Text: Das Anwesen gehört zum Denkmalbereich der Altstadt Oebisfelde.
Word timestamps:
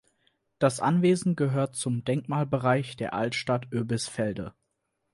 Das 0.57 0.79
Anwesen 0.79 1.35
gehört 1.35 1.75
zum 1.75 2.03
Denkmalbereich 2.03 2.95
der 2.95 3.13
Altstadt 3.13 3.71
Oebisfelde. 3.71 4.55